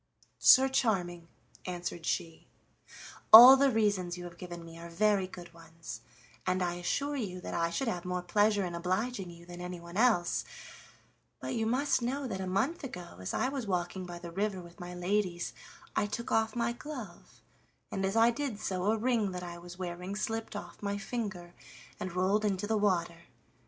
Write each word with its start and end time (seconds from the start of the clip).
"Sir 0.39 0.67
Charming," 0.67 1.27
answered 1.67 2.07
she, 2.07 2.47
"all 3.31 3.55
the 3.55 3.69
reasons 3.69 4.17
you 4.17 4.23
have 4.23 4.39
given 4.39 4.65
me 4.65 4.75
are 4.79 4.89
very 4.89 5.27
good 5.27 5.53
ones, 5.53 6.01
and 6.47 6.63
I 6.63 6.73
assure 6.73 7.15
you 7.15 7.39
that 7.41 7.53
I 7.53 7.69
should 7.69 7.87
have 7.87 8.03
more 8.03 8.23
pleasure 8.23 8.65
in 8.65 8.73
obliging 8.73 9.29
you 9.29 9.45
than 9.45 9.61
anyone 9.61 9.97
else, 9.97 10.43
but 11.39 11.53
you 11.53 11.67
must 11.67 12.01
know 12.01 12.25
that 12.27 12.41
a 12.41 12.47
month 12.47 12.83
ago 12.83 13.19
as 13.19 13.31
I 13.31 13.49
was 13.49 13.67
walking 13.67 14.07
by 14.07 14.17
the 14.17 14.31
river 14.31 14.59
with 14.59 14.79
my 14.79 14.95
ladies 14.95 15.53
I 15.95 16.07
took 16.07 16.31
off 16.31 16.55
my 16.55 16.71
glove, 16.73 17.39
and 17.91 18.03
as 18.03 18.15
I 18.15 18.31
did 18.31 18.59
so 18.59 18.85
a 18.85 18.97
ring 18.97 19.29
that 19.33 19.43
I 19.43 19.59
was 19.59 19.77
wearing 19.77 20.15
slipped 20.15 20.55
off 20.55 20.81
my 20.81 20.97
finger 20.97 21.53
and 21.99 22.15
rolled 22.15 22.43
into 22.43 22.65
the 22.65 22.75
water. 22.75 23.25